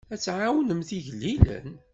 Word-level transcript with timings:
Ad 0.13 0.19
tɛawnemt 0.23 0.89
igellilen. 0.97 1.69